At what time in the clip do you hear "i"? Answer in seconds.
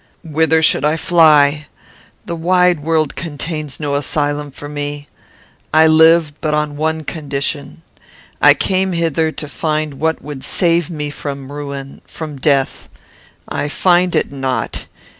0.83-0.97, 5.71-5.85, 8.41-8.55, 13.47-13.69